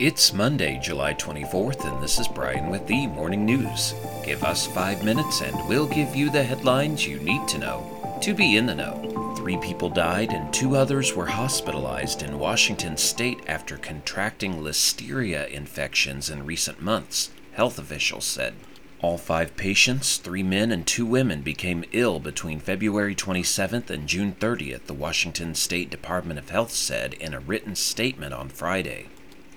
It's 0.00 0.32
Monday, 0.32 0.78
July 0.80 1.12
24th, 1.14 1.84
and 1.84 2.00
this 2.00 2.20
is 2.20 2.28
Brian 2.28 2.70
with 2.70 2.86
the 2.86 3.08
Morning 3.08 3.44
News. 3.44 3.94
Give 4.24 4.44
us 4.44 4.64
five 4.64 5.02
minutes 5.02 5.40
and 5.40 5.68
we'll 5.68 5.88
give 5.88 6.14
you 6.14 6.30
the 6.30 6.44
headlines 6.44 7.04
you 7.04 7.18
need 7.18 7.48
to 7.48 7.58
know 7.58 8.18
to 8.22 8.32
be 8.32 8.56
in 8.56 8.66
the 8.66 8.76
know. 8.76 9.34
Three 9.36 9.56
people 9.56 9.90
died 9.90 10.32
and 10.32 10.54
two 10.54 10.76
others 10.76 11.16
were 11.16 11.26
hospitalized 11.26 12.22
in 12.22 12.38
Washington 12.38 12.96
state 12.96 13.40
after 13.48 13.76
contracting 13.76 14.62
listeria 14.62 15.48
infections 15.48 16.30
in 16.30 16.46
recent 16.46 16.80
months, 16.80 17.30
health 17.54 17.76
officials 17.76 18.24
said. 18.24 18.54
All 19.00 19.18
five 19.18 19.56
patients, 19.56 20.18
three 20.18 20.44
men 20.44 20.70
and 20.70 20.86
two 20.86 21.06
women, 21.06 21.42
became 21.42 21.84
ill 21.90 22.20
between 22.20 22.60
February 22.60 23.16
27th 23.16 23.90
and 23.90 24.06
June 24.06 24.36
30th, 24.38 24.84
the 24.84 24.94
Washington 24.94 25.56
State 25.56 25.90
Department 25.90 26.38
of 26.38 26.50
Health 26.50 26.70
said 26.70 27.14
in 27.14 27.34
a 27.34 27.40
written 27.40 27.74
statement 27.74 28.32
on 28.32 28.48
Friday. 28.48 29.08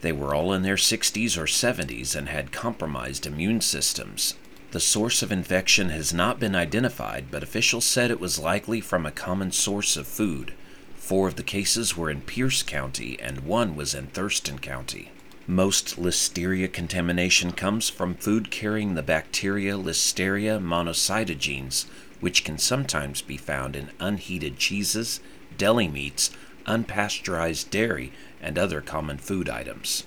They 0.01 0.11
were 0.11 0.33
all 0.33 0.53
in 0.53 0.63
their 0.63 0.75
60s 0.75 1.37
or 1.37 1.45
70s 1.45 2.15
and 2.15 2.29
had 2.29 2.51
compromised 2.51 3.25
immune 3.25 3.61
systems. 3.61 4.35
The 4.71 4.79
source 4.79 5.21
of 5.21 5.31
infection 5.31 5.89
has 5.89 6.13
not 6.13 6.39
been 6.39 6.55
identified, 6.55 7.25
but 7.29 7.43
officials 7.43 7.85
said 7.85 8.09
it 8.09 8.19
was 8.19 8.39
likely 8.39 8.81
from 8.81 9.05
a 9.05 9.11
common 9.11 9.51
source 9.51 9.97
of 9.97 10.07
food. 10.07 10.53
Four 10.95 11.27
of 11.27 11.35
the 11.35 11.43
cases 11.43 11.97
were 11.97 12.09
in 12.09 12.21
Pierce 12.21 12.63
County 12.63 13.19
and 13.19 13.41
one 13.41 13.75
was 13.75 13.93
in 13.93 14.07
Thurston 14.07 14.59
County. 14.59 15.11
Most 15.45 15.99
listeria 15.99 16.71
contamination 16.71 17.51
comes 17.51 17.89
from 17.89 18.15
food 18.15 18.49
carrying 18.49 18.93
the 18.93 19.03
bacteria 19.03 19.75
Listeria 19.75 20.59
monocytogenes, 20.59 21.85
which 22.21 22.43
can 22.45 22.57
sometimes 22.57 23.21
be 23.21 23.37
found 23.37 23.75
in 23.75 23.89
unheated 23.99 24.57
cheeses, 24.57 25.19
deli 25.57 25.87
meats, 25.87 26.31
unpasteurized 26.65 27.69
dairy, 27.69 28.11
and 28.41 28.57
other 28.57 28.81
common 28.81 29.17
food 29.17 29.49
items. 29.49 30.05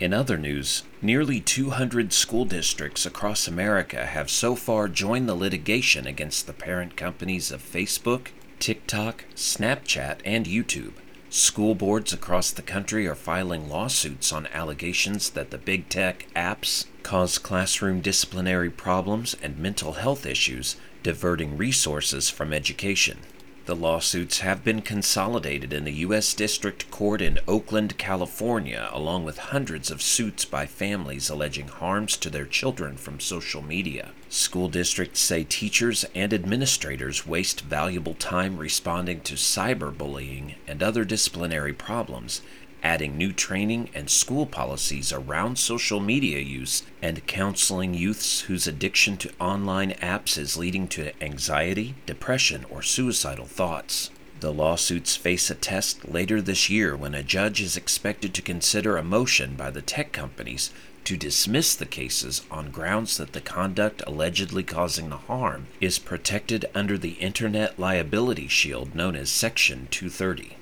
In 0.00 0.12
other 0.12 0.36
news, 0.36 0.82
nearly 1.00 1.40
200 1.40 2.12
school 2.12 2.44
districts 2.44 3.06
across 3.06 3.46
America 3.46 4.06
have 4.06 4.30
so 4.30 4.56
far 4.56 4.88
joined 4.88 5.28
the 5.28 5.34
litigation 5.34 6.06
against 6.06 6.46
the 6.46 6.52
parent 6.52 6.96
companies 6.96 7.52
of 7.52 7.62
Facebook, 7.62 8.28
TikTok, 8.58 9.24
Snapchat, 9.36 10.18
and 10.24 10.46
YouTube. 10.46 10.94
School 11.30 11.74
boards 11.74 12.12
across 12.12 12.50
the 12.50 12.62
country 12.62 13.06
are 13.06 13.14
filing 13.14 13.68
lawsuits 13.68 14.32
on 14.32 14.48
allegations 14.48 15.30
that 15.30 15.50
the 15.50 15.56
big 15.56 15.88
tech 15.88 16.26
apps 16.34 16.86
cause 17.02 17.38
classroom 17.38 18.00
disciplinary 18.00 18.70
problems 18.70 19.34
and 19.42 19.56
mental 19.56 19.94
health 19.94 20.26
issues, 20.26 20.76
diverting 21.02 21.56
resources 21.56 22.28
from 22.28 22.52
education. 22.52 23.18
The 23.64 23.76
lawsuits 23.76 24.40
have 24.40 24.64
been 24.64 24.82
consolidated 24.82 25.72
in 25.72 25.84
the 25.84 25.92
U.S. 26.06 26.34
District 26.34 26.90
Court 26.90 27.22
in 27.22 27.38
Oakland, 27.46 27.96
California, 27.96 28.88
along 28.92 29.24
with 29.24 29.38
hundreds 29.38 29.88
of 29.88 30.02
suits 30.02 30.44
by 30.44 30.66
families 30.66 31.30
alleging 31.30 31.68
harms 31.68 32.16
to 32.16 32.30
their 32.30 32.44
children 32.44 32.96
from 32.96 33.20
social 33.20 33.62
media. 33.62 34.10
School 34.28 34.68
districts 34.68 35.20
say 35.20 35.44
teachers 35.44 36.04
and 36.12 36.34
administrators 36.34 37.24
waste 37.24 37.60
valuable 37.60 38.14
time 38.14 38.56
responding 38.56 39.20
to 39.20 39.34
cyberbullying 39.34 40.56
and 40.66 40.82
other 40.82 41.04
disciplinary 41.04 41.72
problems 41.72 42.42
adding 42.82 43.16
new 43.16 43.32
training 43.32 43.88
and 43.94 44.10
school 44.10 44.46
policies 44.46 45.12
around 45.12 45.58
social 45.58 46.00
media 46.00 46.40
use, 46.40 46.82
and 47.00 47.26
counseling 47.26 47.94
youths 47.94 48.42
whose 48.42 48.66
addiction 48.66 49.16
to 49.16 49.32
online 49.38 49.92
apps 50.02 50.36
is 50.36 50.56
leading 50.56 50.88
to 50.88 51.12
anxiety, 51.22 51.94
depression, 52.06 52.64
or 52.68 52.82
suicidal 52.82 53.46
thoughts. 53.46 54.10
The 54.40 54.52
lawsuits 54.52 55.14
face 55.14 55.50
a 55.50 55.54
test 55.54 56.08
later 56.08 56.42
this 56.42 56.68
year 56.68 56.96
when 56.96 57.14
a 57.14 57.22
judge 57.22 57.60
is 57.60 57.76
expected 57.76 58.34
to 58.34 58.42
consider 58.42 58.96
a 58.96 59.04
motion 59.04 59.54
by 59.54 59.70
the 59.70 59.82
tech 59.82 60.10
companies 60.10 60.72
to 61.04 61.16
dismiss 61.16 61.76
the 61.76 61.86
cases 61.86 62.42
on 62.50 62.70
grounds 62.70 63.16
that 63.18 63.32
the 63.34 63.40
conduct 63.40 64.02
allegedly 64.06 64.64
causing 64.64 65.10
the 65.10 65.16
harm 65.16 65.68
is 65.80 65.98
protected 65.98 66.64
under 66.74 66.98
the 66.98 67.12
Internet 67.12 67.78
Liability 67.78 68.48
Shield 68.48 68.94
known 68.96 69.14
as 69.14 69.30
Section 69.30 69.86
230. 69.90 70.56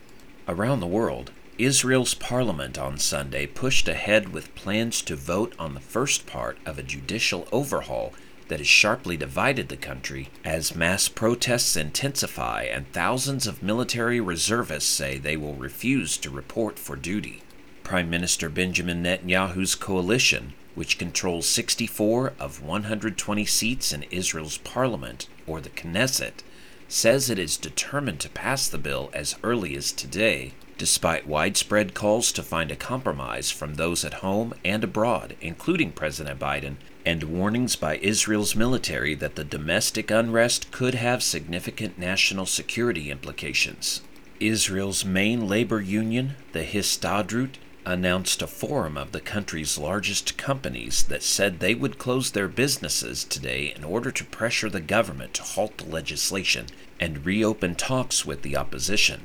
Around 0.46 0.80
the 0.80 0.86
world, 0.86 1.30
Israel's 1.64 2.14
parliament 2.14 2.78
on 2.78 2.96
Sunday 2.96 3.46
pushed 3.46 3.86
ahead 3.86 4.30
with 4.30 4.54
plans 4.54 5.02
to 5.02 5.14
vote 5.14 5.54
on 5.58 5.74
the 5.74 5.80
first 5.80 6.26
part 6.26 6.58
of 6.64 6.78
a 6.78 6.82
judicial 6.82 7.46
overhaul 7.52 8.14
that 8.48 8.60
has 8.60 8.66
sharply 8.66 9.16
divided 9.16 9.68
the 9.68 9.76
country 9.76 10.30
as 10.44 10.74
mass 10.74 11.08
protests 11.08 11.76
intensify 11.76 12.62
and 12.62 12.90
thousands 12.92 13.46
of 13.46 13.62
military 13.62 14.20
reservists 14.20 14.88
say 14.88 15.18
they 15.18 15.36
will 15.36 15.54
refuse 15.54 16.16
to 16.16 16.30
report 16.30 16.78
for 16.78 16.96
duty. 16.96 17.42
Prime 17.84 18.08
Minister 18.08 18.48
Benjamin 18.48 19.02
Netanyahu's 19.02 19.74
coalition, 19.74 20.54
which 20.74 20.98
controls 20.98 21.46
64 21.46 22.32
of 22.38 22.62
120 22.62 23.44
seats 23.44 23.92
in 23.92 24.04
Israel's 24.04 24.58
parliament, 24.58 25.28
or 25.46 25.60
the 25.60 25.68
Knesset, 25.70 26.42
says 26.88 27.28
it 27.28 27.38
is 27.38 27.56
determined 27.56 28.20
to 28.20 28.28
pass 28.30 28.68
the 28.68 28.78
bill 28.78 29.10
as 29.12 29.36
early 29.42 29.76
as 29.76 29.92
today 29.92 30.54
despite 30.80 31.26
widespread 31.26 31.92
calls 31.92 32.32
to 32.32 32.42
find 32.42 32.70
a 32.70 32.74
compromise 32.74 33.50
from 33.50 33.74
those 33.74 34.02
at 34.02 34.14
home 34.14 34.54
and 34.64 34.82
abroad, 34.82 35.36
including 35.42 35.92
President 35.92 36.40
Biden, 36.40 36.76
and 37.04 37.22
warnings 37.24 37.76
by 37.76 37.98
Israel's 37.98 38.56
military 38.56 39.14
that 39.14 39.36
the 39.36 39.44
domestic 39.44 40.10
unrest 40.10 40.70
could 40.70 40.94
have 40.94 41.22
significant 41.22 41.98
national 41.98 42.46
security 42.46 43.10
implications. 43.10 44.00
Israel's 44.40 45.04
main 45.04 45.46
labor 45.46 45.82
union, 45.82 46.36
the 46.52 46.64
Histadrut, 46.64 47.56
announced 47.84 48.40
a 48.40 48.46
forum 48.46 48.96
of 48.96 49.12
the 49.12 49.20
country's 49.20 49.76
largest 49.76 50.38
companies 50.38 51.02
that 51.04 51.22
said 51.22 51.60
they 51.60 51.74
would 51.74 51.98
close 51.98 52.30
their 52.30 52.48
businesses 52.48 53.22
today 53.24 53.70
in 53.76 53.84
order 53.84 54.10
to 54.10 54.24
pressure 54.24 54.70
the 54.70 54.80
government 54.80 55.34
to 55.34 55.42
halt 55.42 55.76
the 55.76 55.84
legislation 55.84 56.64
and 56.98 57.26
reopen 57.26 57.74
talks 57.74 58.24
with 58.24 58.40
the 58.40 58.56
opposition. 58.56 59.20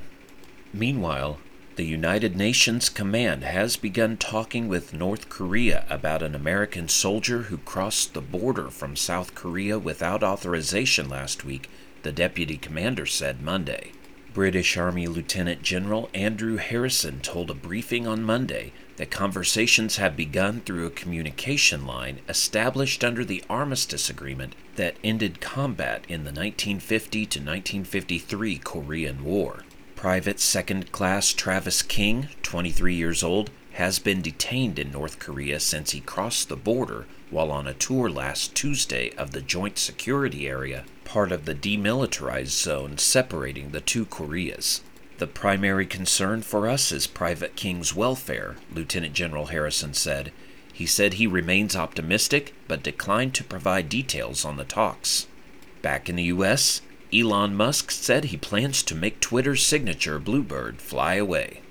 Meanwhile, 0.74 1.40
the 1.76 1.84
United 1.84 2.38
Nations 2.38 2.88
Command 2.88 3.44
has 3.44 3.76
begun 3.76 4.16
talking 4.16 4.70
with 4.70 4.94
North 4.94 5.28
Korea 5.28 5.86
about 5.90 6.24
an 6.24 6.34
American 6.34 6.88
soldier 6.88 7.44
who 7.44 7.58
crossed 7.58 8.14
the 8.14 8.22
border 8.22 8.70
from 8.70 8.96
South 8.96 9.36
Korea 9.36 9.78
without 9.78 10.24
authorization 10.24 11.10
last 11.10 11.44
week, 11.44 11.70
the 12.04 12.14
deputy 12.14 12.56
commander 12.56 13.06
said 13.06 13.42
Monday. 13.42 13.92
British 14.34 14.78
Army 14.78 15.06
Lieutenant 15.08 15.64
General 15.64 16.10
Andrew 16.14 16.56
Harrison 16.56 17.20
told 17.20 17.50
a 17.50 17.54
briefing 17.54 18.08
on 18.08 18.24
Monday 18.24 18.72
that 18.96 19.12
conversations 19.12 19.98
have 19.98 20.16
begun 20.16 20.62
through 20.62 20.86
a 20.86 20.92
communication 20.92 21.86
line 21.86 22.20
established 22.30 23.04
under 23.04 23.26
the 23.26 23.44
Armistice 23.50 24.10
Agreement 24.10 24.56
that 24.78 24.96
ended 25.04 25.42
combat 25.42 26.06
in 26.08 26.24
the 26.24 26.32
1950 26.32 27.26
to 27.26 27.40
1953 27.40 28.60
Korean 28.60 29.26
War. 29.26 29.64
Private 30.06 30.40
Second 30.40 30.92
Class 30.92 31.34
Travis 31.34 31.82
King, 31.82 32.30
23 32.44 32.94
years 32.94 33.24
old, 33.24 33.50
has 33.72 33.98
been 33.98 34.22
detained 34.22 34.78
in 34.78 34.92
North 34.92 35.18
Korea 35.18 35.60
since 35.60 35.94
he 35.94 36.00
crossed 36.00 36.48
the 36.48 36.56
border 36.56 37.08
while 37.32 37.52
on 37.52 37.66
a 37.66 37.74
tour 37.74 38.08
last 38.08 38.54
Tuesday 38.54 39.10
of 39.18 39.32
the 39.32 39.42
Joint 39.42 39.80
Security 39.80 40.48
Area, 40.48 40.86
part 41.06 41.32
of 41.32 41.46
the 41.46 41.56
demilitarized 41.56 42.50
zone 42.50 43.00
separating 43.00 43.72
the 43.72 43.82
two 43.82 44.06
Koreas. 44.06 44.82
The 45.18 45.26
primary 45.26 45.88
concern 45.88 46.44
for 46.44 46.70
us 46.70 46.92
is 46.92 47.08
Private 47.08 47.56
King's 47.56 47.96
welfare, 47.96 48.58
Lieutenant 48.72 49.16
General 49.16 49.48
Harrison 49.48 49.96
said. 49.96 50.32
He 50.72 50.86
said 50.86 51.14
he 51.14 51.26
remains 51.26 51.76
optimistic 51.76 52.54
but 52.68 52.84
declined 52.84 53.34
to 53.34 53.44
provide 53.44 53.90
details 53.90 54.46
on 54.46 54.58
the 54.58 54.66
talks. 54.66 55.26
Back 55.82 56.10
in 56.10 56.16
the 56.16 56.26
U.S., 56.26 56.82
Elon 57.16 57.56
Musk 57.56 57.92
said 57.92 58.26
he 58.26 58.36
plans 58.36 58.84
to 58.84 58.94
make 58.94 59.22
Twitter's 59.22 59.66
signature 59.66 60.20
Bluebird 60.20 60.82
fly 60.82 61.16
away. 61.16 61.62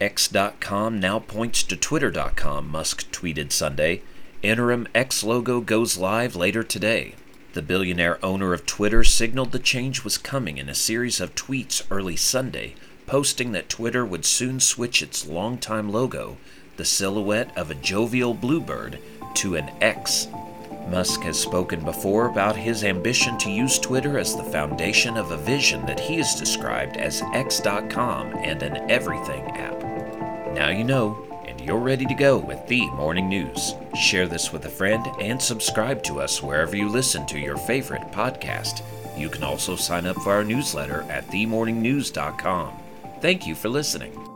X.com 0.00 0.98
now 0.98 1.18
points 1.18 1.62
to 1.64 1.76
Twitter.com, 1.76 2.70
Musk 2.70 3.10
tweeted 3.10 3.52
Sunday. 3.52 4.00
Interim 4.42 4.88
X 4.94 5.22
logo 5.22 5.60
goes 5.60 5.98
live 5.98 6.34
later 6.34 6.62
today. 6.62 7.14
The 7.52 7.60
billionaire 7.60 8.24
owner 8.24 8.54
of 8.54 8.64
Twitter 8.64 9.04
signaled 9.04 9.52
the 9.52 9.58
change 9.58 10.02
was 10.02 10.16
coming 10.16 10.56
in 10.56 10.70
a 10.70 10.74
series 10.74 11.20
of 11.20 11.34
tweets 11.34 11.82
early 11.90 12.16
Sunday, 12.16 12.74
posting 13.06 13.52
that 13.52 13.68
Twitter 13.68 14.04
would 14.04 14.24
soon 14.24 14.60
switch 14.60 15.02
its 15.02 15.26
longtime 15.26 15.90
logo, 15.90 16.38
the 16.78 16.86
silhouette 16.86 17.54
of 17.54 17.70
a 17.70 17.74
jovial 17.74 18.32
bluebird, 18.32 18.98
to 19.34 19.56
an 19.56 19.70
X 19.82 20.28
Musk 20.88 21.22
has 21.22 21.38
spoken 21.38 21.84
before 21.84 22.28
about 22.28 22.56
his 22.56 22.84
ambition 22.84 23.36
to 23.38 23.50
use 23.50 23.78
Twitter 23.78 24.18
as 24.18 24.36
the 24.36 24.44
foundation 24.44 25.16
of 25.16 25.30
a 25.30 25.36
vision 25.36 25.84
that 25.86 25.98
he 25.98 26.16
has 26.16 26.34
described 26.34 26.96
as 26.96 27.22
X.com 27.34 28.34
and 28.36 28.62
an 28.62 28.90
everything 28.90 29.42
app. 29.52 29.80
Now 30.54 30.68
you 30.68 30.84
know, 30.84 31.22
and 31.46 31.60
you're 31.60 31.78
ready 31.78 32.06
to 32.06 32.14
go 32.14 32.38
with 32.38 32.66
the 32.68 32.88
morning 32.90 33.28
news. 33.28 33.74
Share 34.00 34.28
this 34.28 34.52
with 34.52 34.64
a 34.66 34.70
friend 34.70 35.06
and 35.20 35.40
subscribe 35.40 36.02
to 36.04 36.20
us 36.20 36.42
wherever 36.42 36.76
you 36.76 36.88
listen 36.88 37.26
to 37.26 37.38
your 37.38 37.56
favorite 37.56 38.12
podcast. 38.12 38.82
You 39.16 39.28
can 39.28 39.42
also 39.42 39.76
sign 39.76 40.06
up 40.06 40.16
for 40.16 40.32
our 40.32 40.44
newsletter 40.44 41.02
at 41.10 41.26
themorningnews.com. 41.28 42.72
Thank 43.20 43.46
you 43.46 43.54
for 43.54 43.68
listening. 43.68 44.35